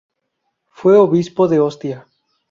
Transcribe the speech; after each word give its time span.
Fue 0.71 0.97
obispo 0.97 1.47
de 1.47 1.59
Ostia. 1.59 2.07